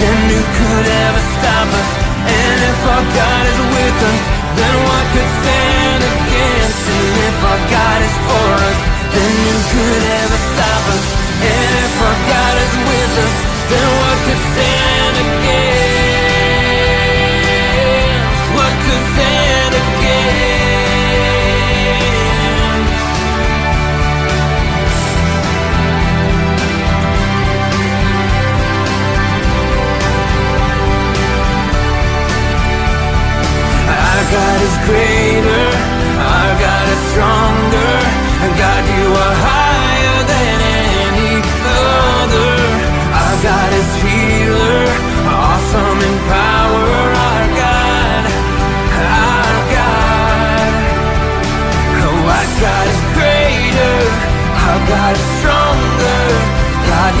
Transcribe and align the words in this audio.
Then 0.00 0.20
who 0.32 0.40
could 0.56 0.86
ever 1.04 1.22
stop 1.36 1.68
us. 1.80 2.10
And 2.20 2.58
if 2.70 2.80
our 2.84 3.04
God 3.16 3.44
is 3.52 3.60
with 3.74 3.98
us 4.12 4.22
Then 4.56 4.74
what 4.84 5.04
could 5.12 5.30
stand 5.40 6.00
against 6.04 6.82
And 6.96 7.16
if 7.28 7.38
our 7.50 7.60
God 7.70 8.00
is 8.08 8.16
for 8.28 8.50
us 8.68 8.78
Then 9.14 9.32
who 9.44 9.56
could 9.72 10.04
ever 10.20 10.39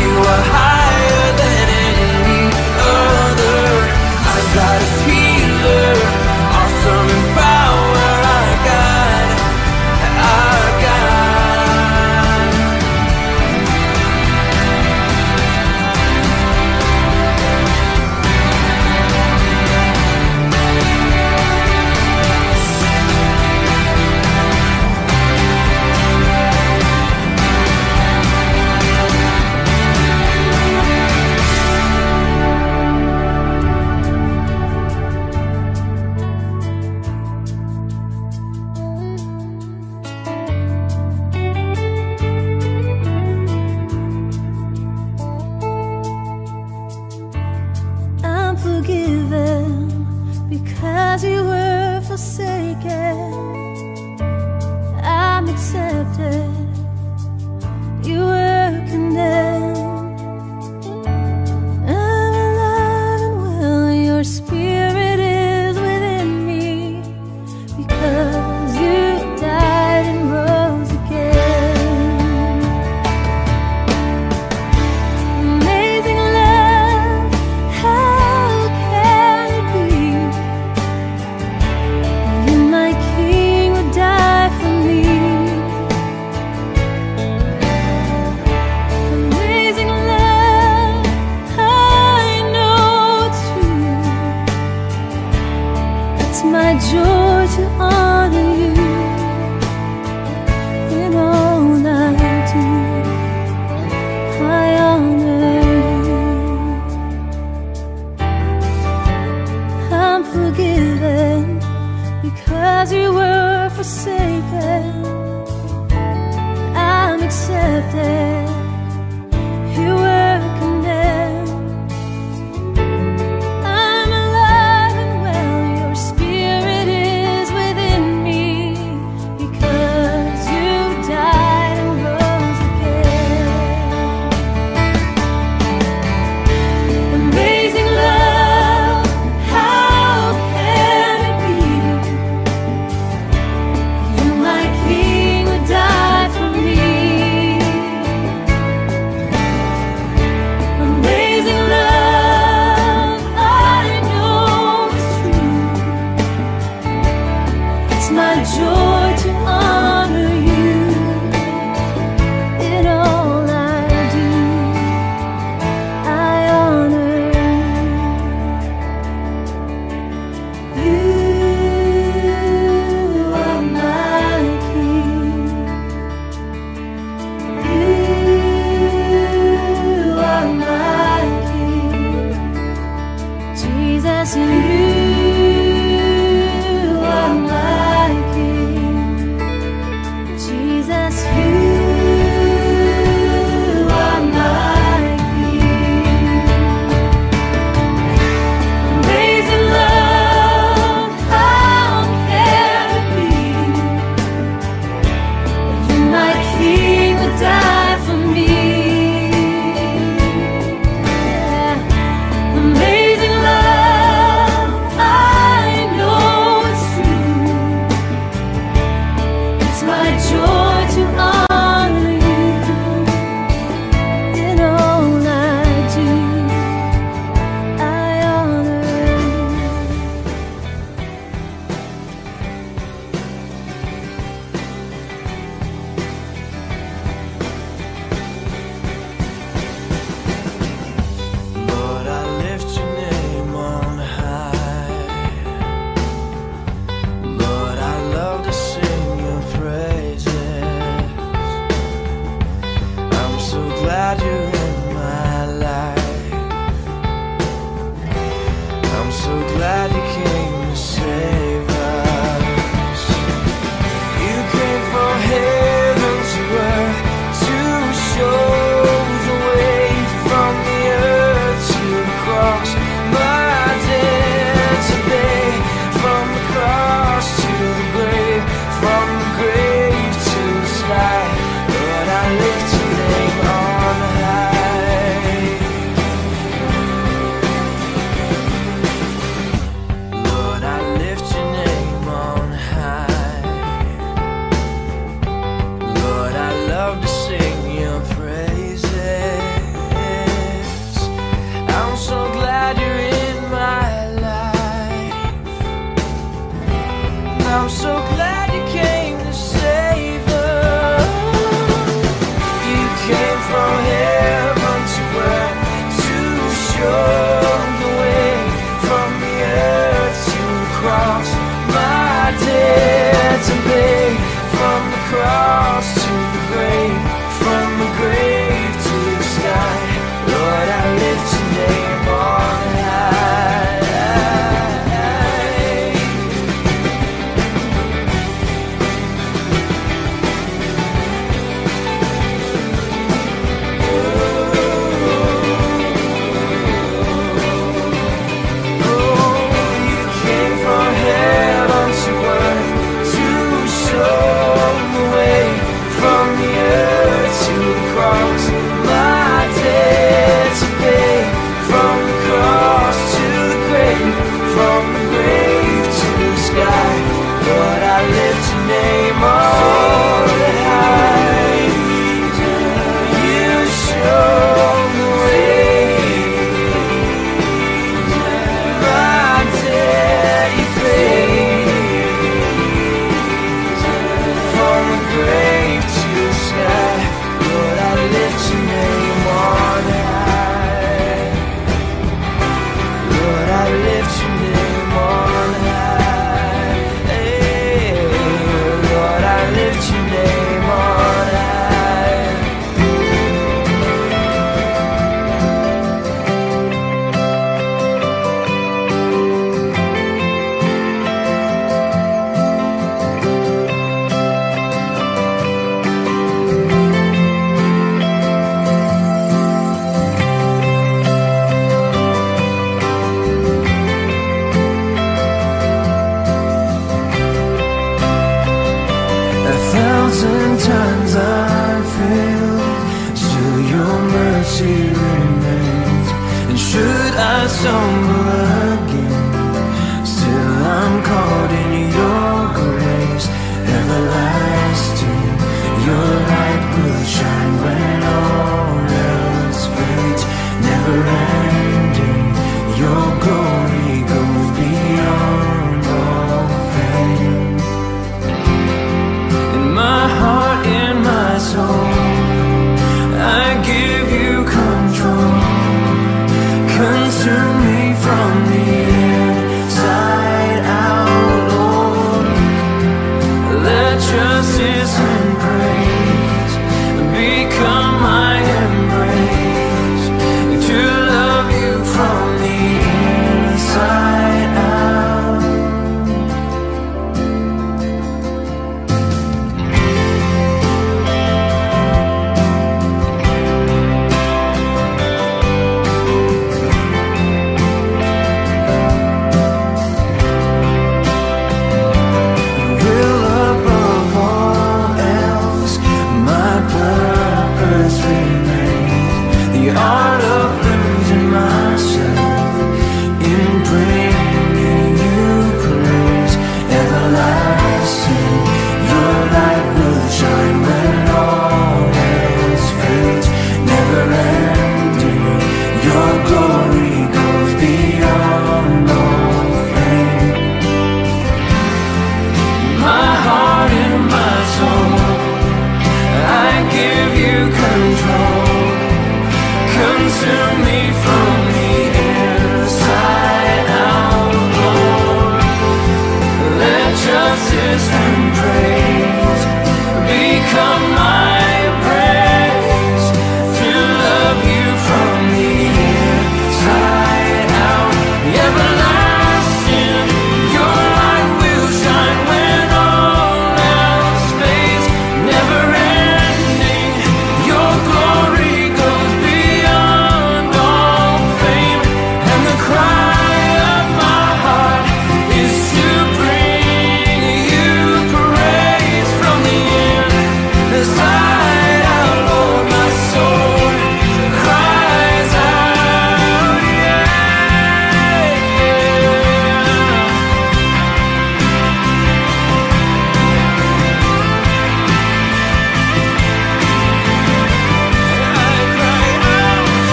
you 0.00 0.08
are 0.08 0.42
high. 0.52 0.69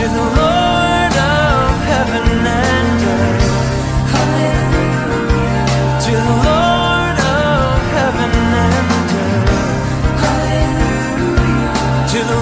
to 0.00 0.06
the 0.08 0.14
Lord 0.16 1.12
of 1.12 1.70
heaven 1.92 2.26
and 2.46 3.02
earth. 3.16 3.48
Hallelujah. 4.14 5.64
To 6.04 6.12
the 6.26 6.36
Lord 6.48 7.18
of 7.36 7.76
heaven 7.96 8.32
and 8.64 8.88
earth. 9.20 9.50
Hallelujah. 10.24 11.72
To 12.12 12.18
the 12.32 12.40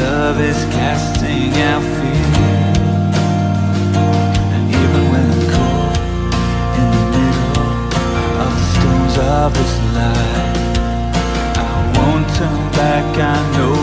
love 0.00 0.40
is 0.40 0.64
casting 0.74 1.52
out 1.68 1.82
fear. 1.82 2.72
And 4.54 4.64
even 4.70 5.02
when 5.12 5.26
I'm 5.36 5.44
caught 5.54 5.98
in 6.80 6.86
the 6.96 7.04
middle 7.16 7.58
of 8.42 8.50
the 8.56 8.64
storms 8.72 9.16
of 9.18 9.48
this 9.58 9.74
life, 9.98 10.56
I 11.56 11.70
won't 11.96 12.28
turn 12.36 12.62
back, 12.72 13.06
I 13.18 13.56
know. 13.56 13.81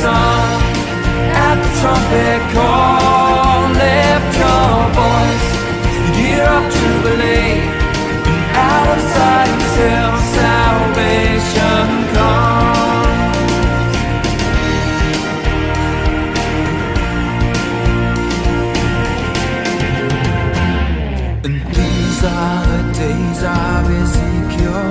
Sun. 0.00 0.60
At 1.46 1.56
the 1.62 1.70
trumpet 1.80 2.40
call, 2.54 3.68
lift 3.82 4.30
your 4.42 4.76
voice. 5.00 5.48
It's 5.86 5.98
the 6.04 6.12
year 6.22 6.48
of 6.58 6.64
jubilee. 6.74 7.56
Out 8.68 8.88
of 8.94 9.00
Zion's 9.14 9.70
hill 9.80 10.14
salvation 10.38 11.86
comes. 12.14 12.50
And 21.44 21.56
these 21.76 22.20
are 22.24 22.62
the 22.72 22.82
days 23.02 23.40
of 23.60 23.84
Ezekiel. 24.00 24.88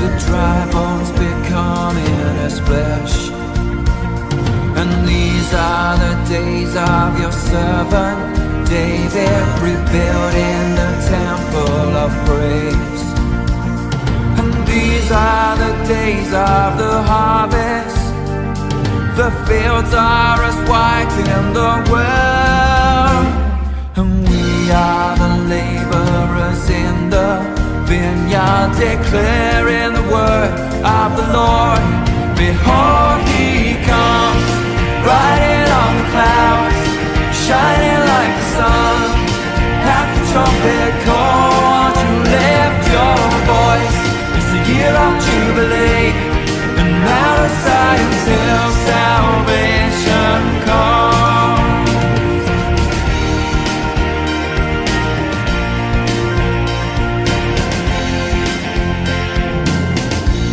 The 0.00 0.10
dry 0.26 0.60
bones 0.72 1.10
becoming 1.12 2.36
as 2.46 2.56
flesh. 2.60 3.01
Are 5.54 5.98
the 5.98 6.14
days 6.30 6.74
of 6.74 7.20
your 7.20 7.30
servant 7.30 8.42
David, 8.72 9.44
rebuilding 9.60 10.68
the 10.80 10.92
temple 11.12 11.90
of 12.04 12.10
praise. 12.24 13.02
And 14.40 14.66
these 14.66 15.10
are 15.12 15.56
the 15.58 15.72
days 15.86 16.32
of 16.32 16.78
the 16.78 17.02
harvest. 17.02 18.02
The 19.20 19.30
fields 19.46 19.92
are 19.92 20.42
as 20.42 20.56
white 20.70 21.14
in 21.20 21.44
the 21.52 21.72
world. 21.92 23.26
And 23.98 24.26
we 24.26 24.70
are 24.70 25.16
the 25.18 25.32
laborers 25.52 26.64
in 26.70 27.10
the 27.10 27.30
vineyard, 27.84 28.72
declaring 28.80 29.92
the 29.92 30.06
word 30.16 30.52
of 30.82 31.08
the 31.18 31.26
Lord. 31.36 31.82
Behold, 32.38 33.31
shining 37.48 38.02
like 38.14 38.34
the 38.40 38.46
sun. 38.56 38.98
At 39.96 40.06
the 40.14 40.22
trumpet 40.30 40.92
call, 41.06 41.90
you 42.02 42.14
lift 42.34 42.82
your 42.94 43.18
voice? 43.50 43.98
It's 44.36 44.48
the 44.54 44.60
year 44.70 44.94
of 45.04 45.12
jubilee, 45.26 46.10
and 46.80 46.92
out 47.22 47.38
of 47.46 47.52
Zion's 47.64 48.22
hill 48.30 48.68
salvation 48.90 50.38
comes. 50.68 51.92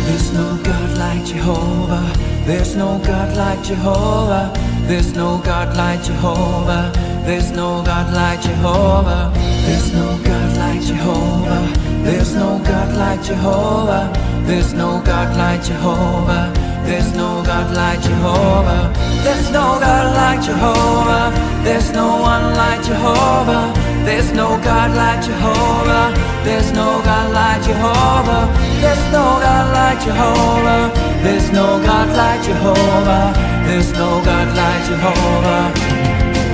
There's 0.06 0.28
no 0.32 0.48
God 0.68 0.90
like 1.04 1.22
Jehovah. 1.24 2.08
There's 2.46 2.74
no 2.74 2.98
God 3.10 3.28
like 3.36 3.62
Jehovah. 3.62 4.69
There's 4.90 5.14
no 5.14 5.38
God 5.38 5.76
like 5.76 6.02
Jehovah. 6.02 6.90
There's 7.24 7.52
no 7.52 7.80
God 7.84 8.12
like 8.12 8.42
Jehovah. 8.42 9.30
There's 9.64 9.92
no 9.92 10.18
God 10.24 10.56
like 10.56 10.82
Jehovah. 10.82 11.62
There's 12.02 12.34
no 12.34 12.58
God 12.64 12.96
like 12.98 13.22
Jehovah. 13.22 14.12
There's 14.46 14.72
no 14.72 15.00
God 15.06 15.36
like 15.36 15.62
Jehovah. 15.62 16.52
There's 16.84 17.14
no 17.14 17.40
God 17.46 17.72
like 17.72 18.02
Jehovah. 18.02 18.92
There's 19.22 19.48
no 19.52 19.78
God 19.78 20.06
like 20.16 20.42
Jehovah. 20.42 21.30
There's 21.62 21.92
no 21.92 22.20
one 22.20 22.52
like 22.56 22.82
Jehovah. 22.82 23.72
There's 24.04 24.32
no 24.32 24.58
God 24.58 24.90
like 24.96 25.22
Jehovah. 25.22 26.10
There's 26.42 26.72
no 26.72 27.00
God 27.06 27.32
like 27.32 27.62
Jehovah. 27.62 28.42
There's 28.82 29.04
no 29.12 29.38
God 29.38 29.72
like 29.72 30.00
Jehovah. 30.02 30.90
There's 31.22 31.52
no 31.52 31.78
God 31.78 32.08
like 32.16 32.42
Jehovah. 32.42 33.49
There's 33.70 33.92
no 33.92 34.20
God 34.24 34.48
like 34.56 34.82
Jehovah. 34.84 35.70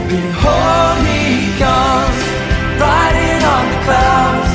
Behold, 0.06 0.97
he 1.09 1.48
comes, 1.56 2.20
riding 2.76 3.40
on 3.40 3.64
the 3.72 3.80
clouds, 3.88 4.52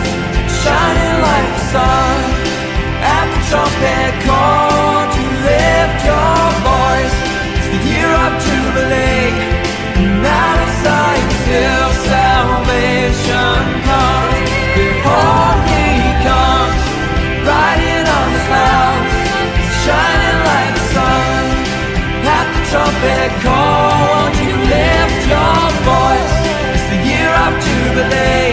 shining 0.62 1.18
like 1.26 1.50
the 1.58 1.64
sun. 1.74 2.22
At 3.18 3.26
the 3.34 3.42
trumpet 3.50 4.14
call 4.30 5.10
to 5.10 5.24
lift 5.50 6.00
your 6.06 6.38
voice. 6.70 7.18
It's 7.58 7.70
the 7.74 7.82
year 7.90 8.12
of 8.26 8.32
jubilee, 8.46 9.34
and 9.98 10.22
out 10.22 10.60
of 10.62 10.72
Zion's 10.86 11.42
hill 11.50 11.90
salvation 12.14 13.11
call, 23.42 23.90
won't 24.12 24.38
you 24.46 24.54
lift 24.54 25.22
your 25.34 25.64
voice? 25.90 26.36
It's 26.74 26.88
the 26.94 27.00
year 27.10 27.32
of 27.46 27.52
jubilee, 27.66 28.51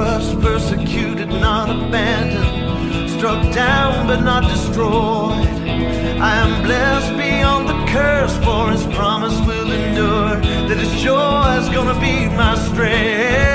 crushed, 0.00 0.40
persecuted, 0.40 1.28
not 1.28 1.68
abandoned, 1.68 3.10
struck 3.10 3.42
down 3.52 4.06
but 4.06 4.20
not 4.22 4.42
destroyed. 4.44 5.46
I 6.28 6.32
am 6.42 6.62
blessed 6.62 7.18
beyond 7.18 7.68
the 7.68 7.78
curse, 7.92 8.34
for 8.38 8.70
his 8.70 8.84
promise 8.96 9.38
will 9.46 9.70
endure, 9.70 10.40
that 10.68 10.78
his 10.78 11.02
joy 11.02 11.58
is 11.60 11.68
gonna 11.68 12.00
be 12.00 12.34
my 12.34 12.54
strength. 12.68 13.49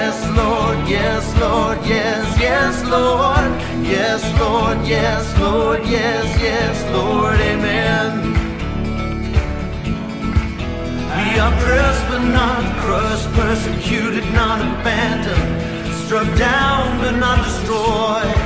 Yes, 0.00 0.18
Lord, 0.34 0.78
yes, 0.88 1.24
Lord, 1.38 1.78
yes, 1.84 2.24
yes, 2.40 2.74
Lord. 2.88 3.50
Yes, 3.84 4.22
Lord, 4.40 4.78
yes, 4.88 5.38
Lord, 5.38 5.80
yes, 5.84 6.24
yes, 6.40 6.74
Lord, 6.96 7.38
amen. 7.38 8.32
We 11.16 11.38
are 11.38 11.54
pressed 11.60 12.04
but 12.08 12.24
not 12.32 12.62
crushed, 12.80 13.28
persecuted, 13.40 14.24
not 14.32 14.60
abandoned, 14.62 15.48
struck 16.06 16.28
down 16.38 16.98
but 17.02 17.16
not 17.16 17.44
destroyed. 17.44 18.40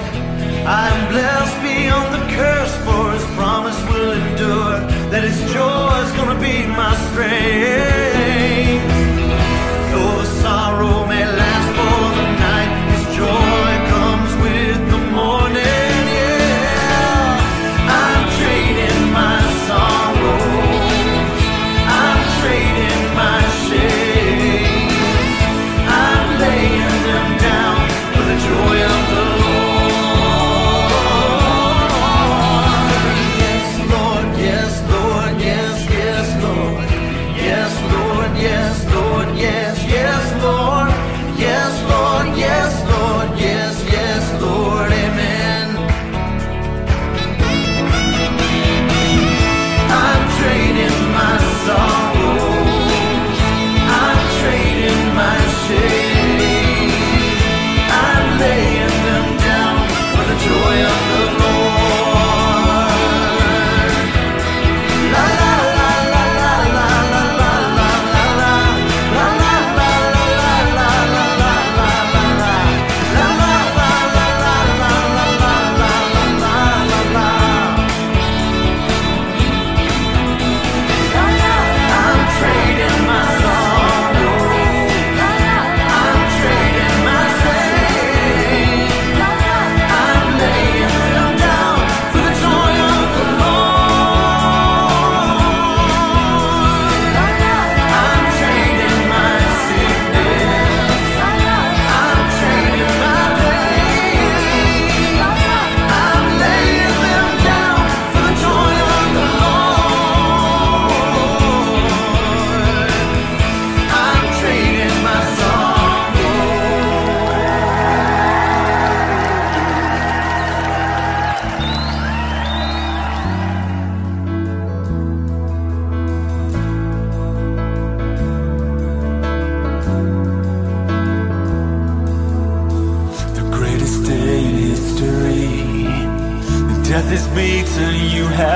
I 0.67 0.91
am 0.91 1.03
blessed 1.13 1.59
beyond 1.63 2.09
the 2.17 2.25
curse, 2.35 2.75
for 2.85 3.13
his 3.15 3.27
promise 3.39 3.81
will 3.91 4.11
endure, 4.11 4.81
that 5.13 5.23
his 5.23 5.39
joy 5.53 6.03
is 6.05 6.11
gonna 6.19 6.41
be 6.41 6.67
my 6.67 6.93
strength 7.07 8.94
tomorrow 10.75 11.07
may 11.07 11.25
last. 11.25 11.54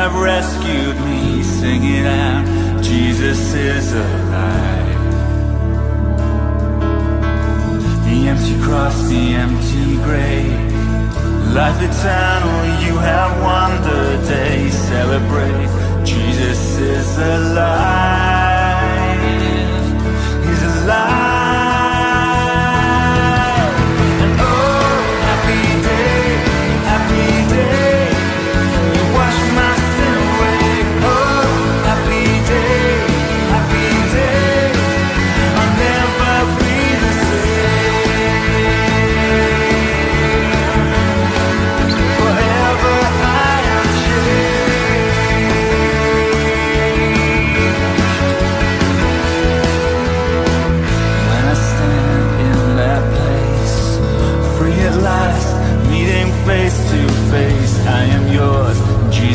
have 0.09 0.23
rescued 0.23 0.97
me. 1.05 1.43
Sing 1.43 1.83
it 1.85 2.07
out, 2.07 2.83
Jesus 2.83 3.55
is 3.55 3.93
alive. 3.93 5.03
The 8.07 8.29
empty 8.29 8.57
cross, 8.63 8.97
the 9.09 9.35
empty 9.45 9.97
grave. 10.07 10.73
Life 11.55 11.81
eternal, 11.83 12.61
you 12.85 12.97
have 12.99 13.33
won 13.43 13.71
the 13.83 14.29
day. 14.29 14.71
Celebrate, 14.71 16.05
Jesus 16.05 16.79
is 16.79 17.19
alive. 17.19 18.28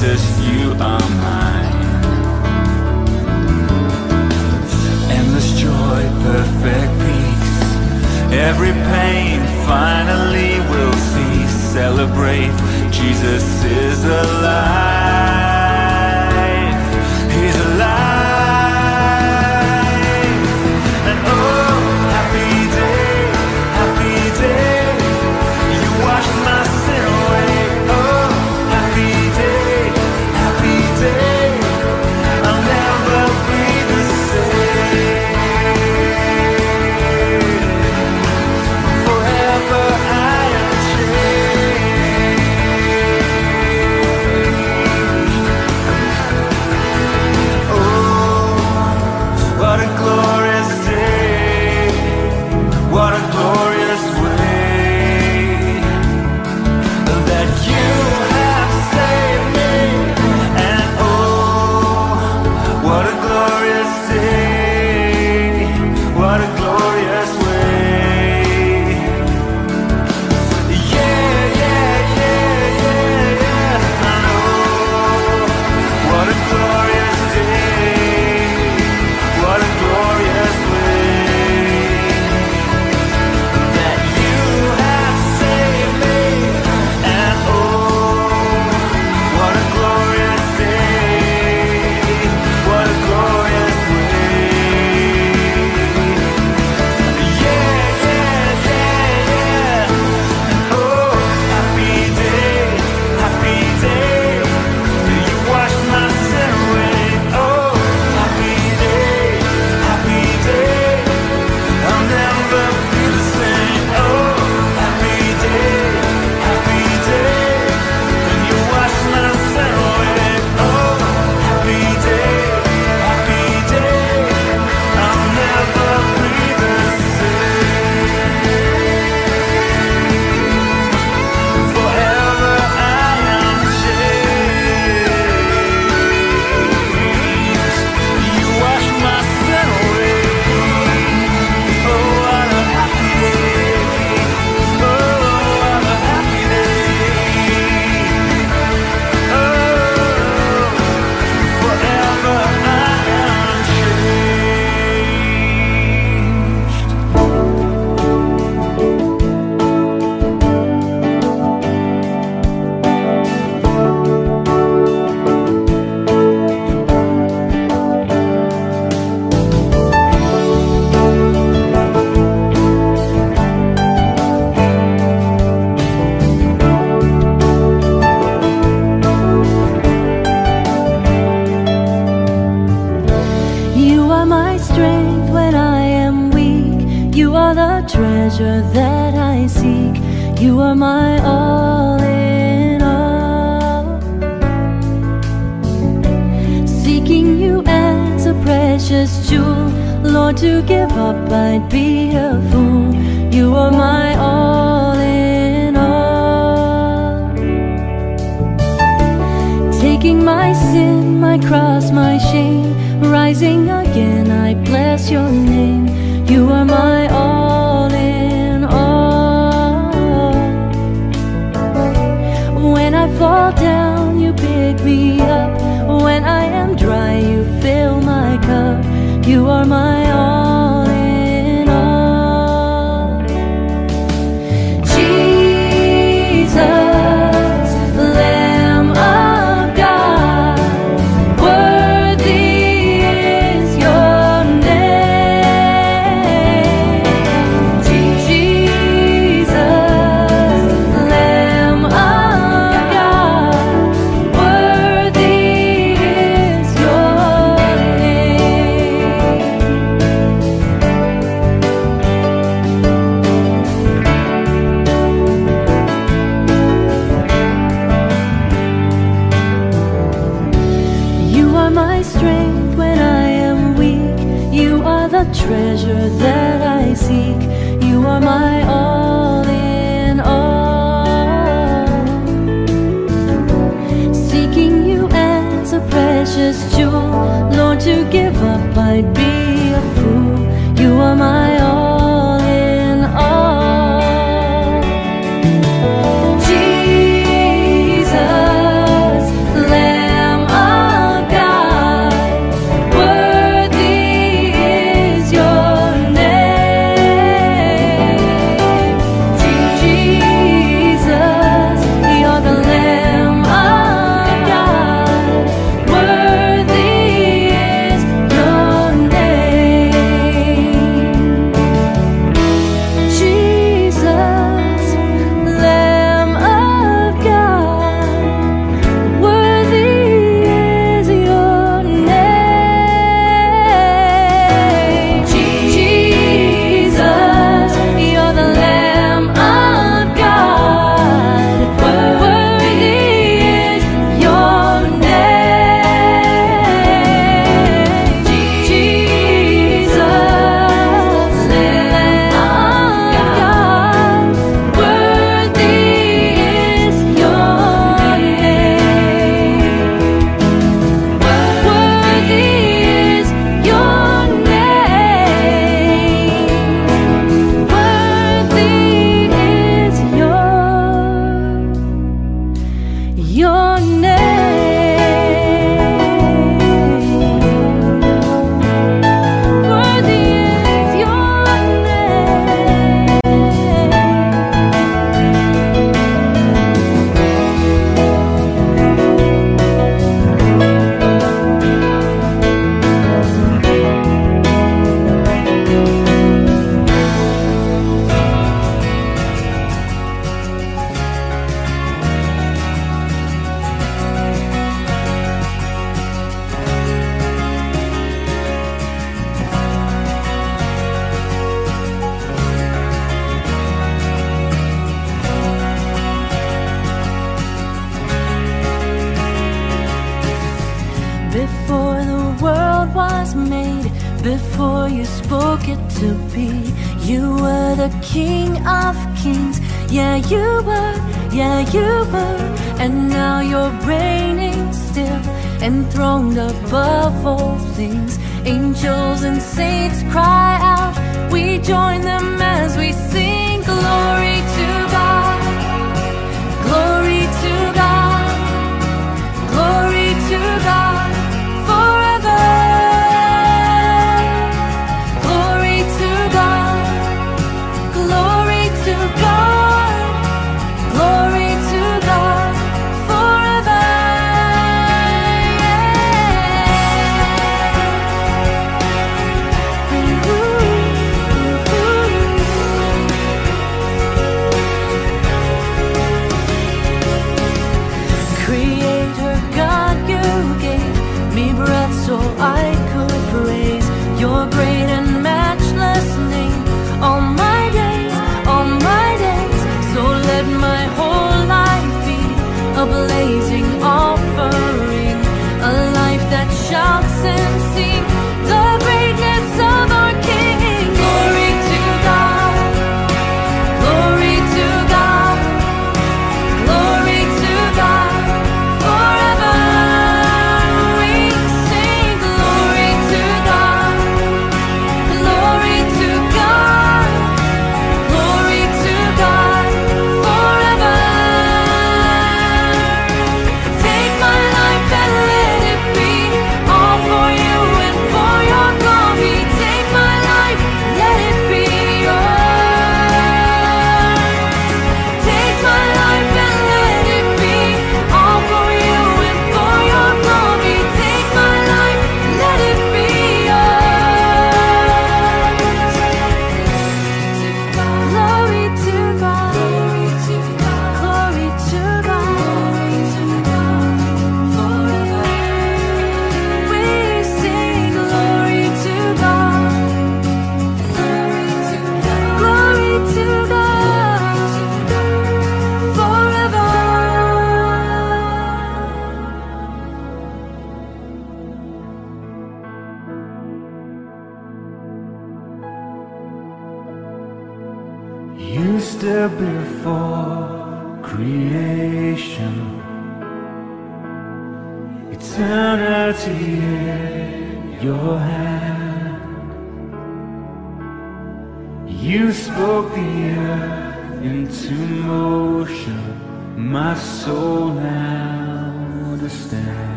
Jesus, 0.00 0.40
you 0.48 0.70
are 0.74 1.10
mine. 1.18 2.04
Endless 5.10 5.58
joy, 5.58 6.02
perfect 6.22 6.92
peace. 7.02 8.32
Every 8.32 8.70
pain 8.94 9.40
finally 9.66 10.60
will 10.70 10.92
cease. 10.92 11.50
Celebrate, 11.72 12.54
Jesus 12.92 13.64
is 13.64 14.04
alive. 14.04 15.17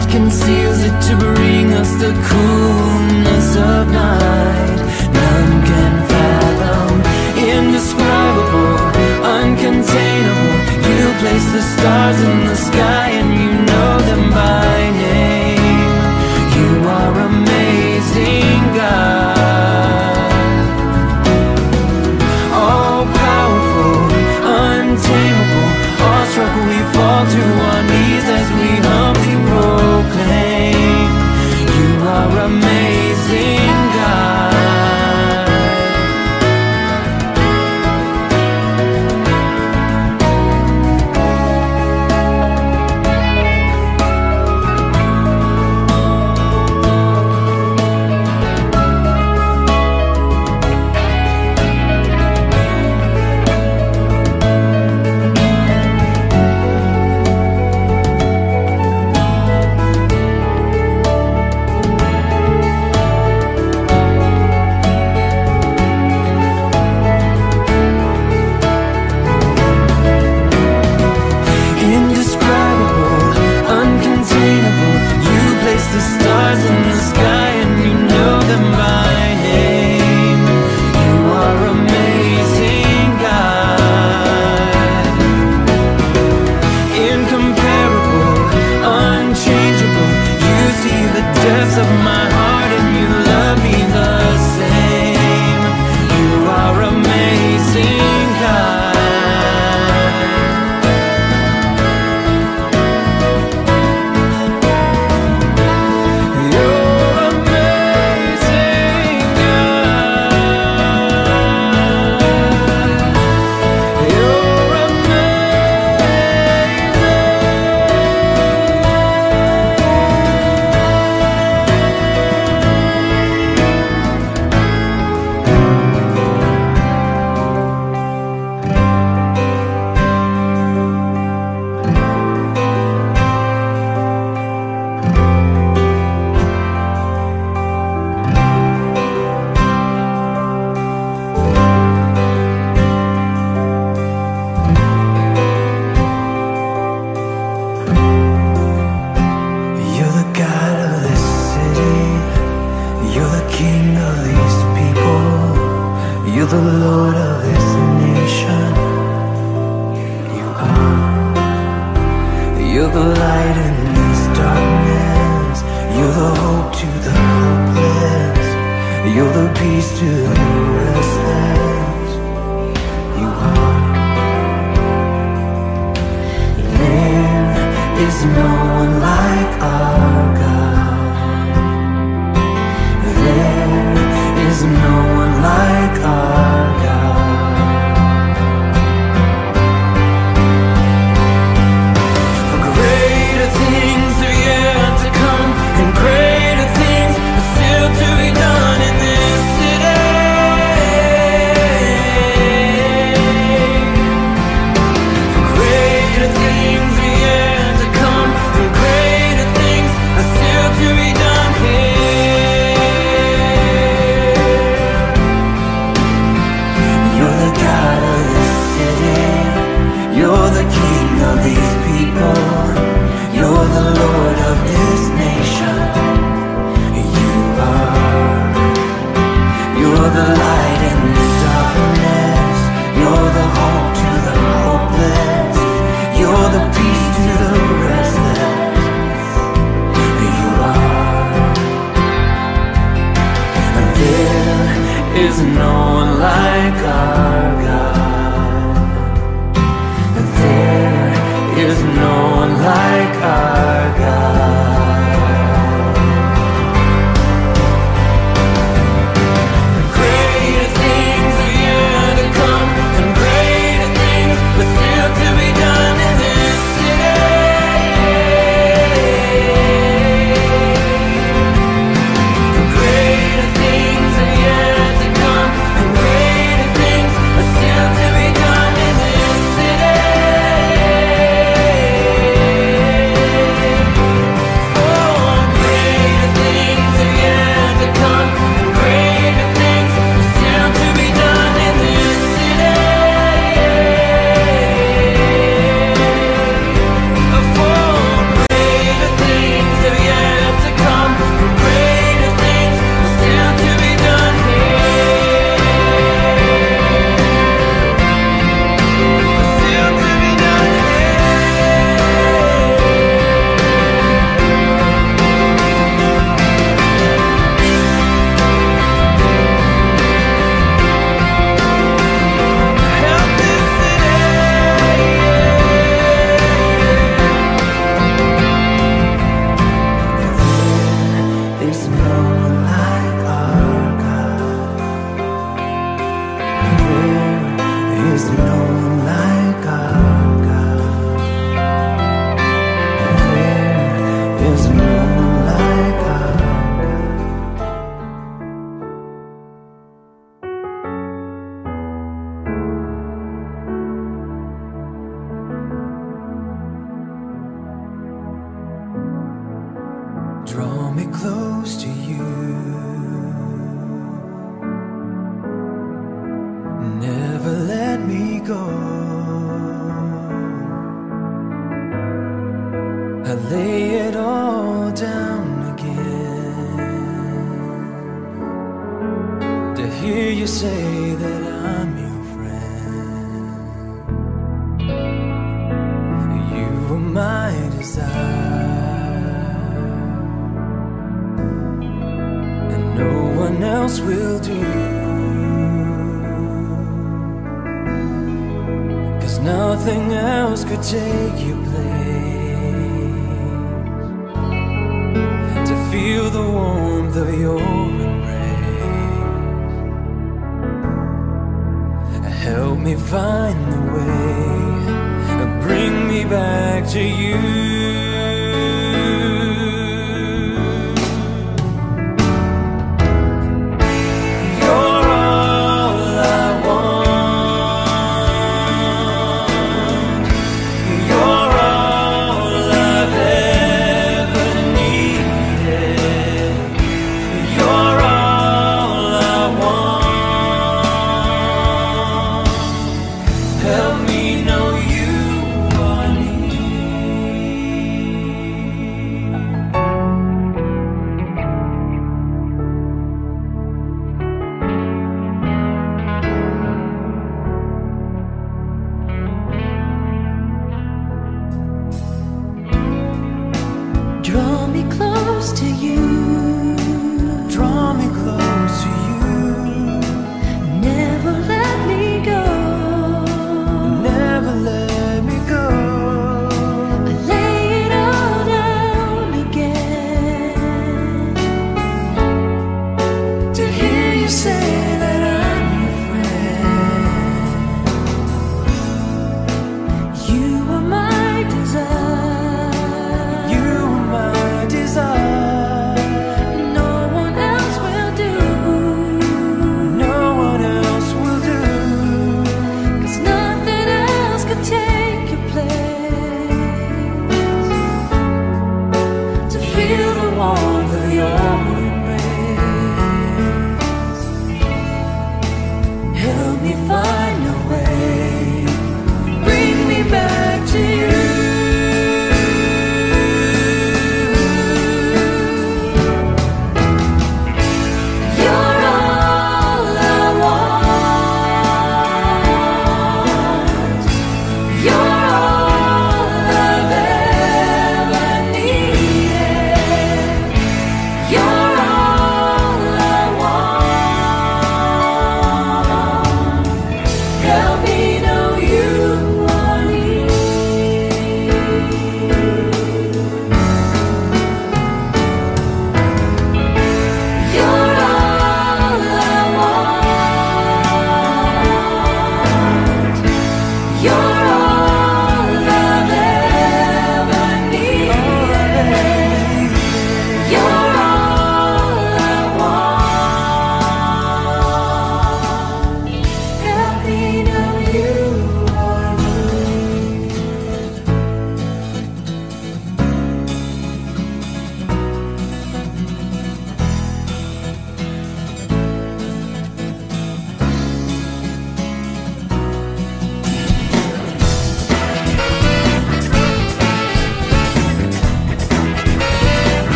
light 0.00 0.10
conceals 0.10 0.80
it 0.82 1.00
to 1.08 1.16
bring 1.16 1.72
us 1.72 1.90
the 1.94 2.12
coolness 2.28 3.56
of 3.56 3.88
night. 3.92 4.76
None 5.12 5.62
can 5.66 5.94
fathom, 6.08 7.00
indescribable, 7.36 8.76
uncontainable. 9.36 10.56
You 10.88 11.12
place 11.20 11.52
the 11.52 11.62
stars 11.62 12.20
in 12.20 12.46
the 12.46 12.56
sky. 12.56 12.99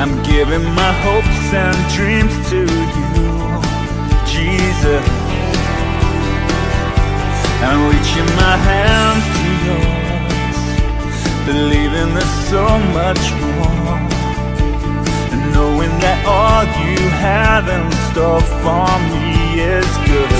I'm 0.00 0.16
giving 0.22 0.64
my 0.72 0.92
hopes 1.04 1.52
and 1.52 1.76
dreams 1.92 2.32
to 2.48 2.60
you, 2.64 3.28
Jesus. 4.24 5.04
I'm 7.60 7.84
reaching 7.92 8.30
my 8.40 8.56
hands 8.70 9.24
to 9.36 9.48
yours, 9.68 10.58
believing 11.44 12.14
there's 12.16 12.36
so 12.48 12.64
much 12.96 13.24
more. 13.44 14.00
And 15.36 15.42
knowing 15.52 15.92
that 16.00 16.24
all 16.24 16.64
you 16.80 16.96
have 17.20 17.68
in 17.68 17.84
store 18.08 18.40
for 18.64 18.88
me 19.12 19.60
is 19.60 19.90
good, 20.08 20.32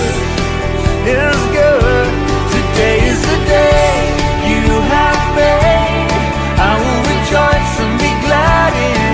is 1.05 1.40
good. 1.52 2.08
Today 2.56 2.97
is 3.12 3.20
the 3.28 3.39
day 3.44 3.92
you 4.48 4.64
have 4.89 5.20
made. 5.36 6.08
I 6.56 6.72
will 6.80 7.00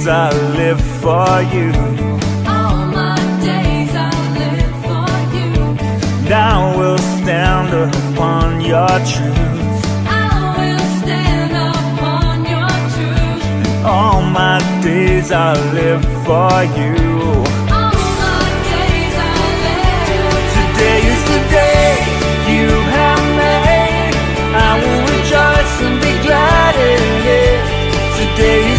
days 0.00 0.08
I 0.08 0.30
live 0.56 0.80
for 1.02 1.28
you. 1.54 1.72
All 2.48 2.86
my 2.86 3.16
days 3.44 3.92
I 3.94 4.10
live 4.40 4.74
for 4.86 5.10
you. 5.36 5.52
I 6.32 6.76
will 6.76 6.98
stand 6.98 7.72
upon 7.74 8.60
your 8.62 8.94
truth. 9.12 9.80
I 10.06 10.56
will 10.56 10.84
stand 11.00 11.52
upon 11.52 12.34
your 12.54 12.72
truth. 12.94 13.84
All 13.84 14.22
my 14.22 14.58
days 14.82 15.30
I 15.32 15.52
live 15.74 16.04
for 16.24 16.56
you. 16.78 16.96
All 17.68 17.92
my 18.22 18.40
days 18.72 19.16
I 19.20 19.36
live. 19.66 20.44
Today 20.56 21.00
is 21.12 21.22
the 21.32 21.40
day 21.58 21.88
you 22.54 22.68
have 22.96 23.24
made. 23.42 24.14
I 24.68 24.72
will 24.80 25.02
rejoice 25.12 25.74
and 25.86 25.96
be 26.00 26.12
glad 26.26 26.74
in 26.92 27.04
it. 27.44 27.60
Today 28.20 28.69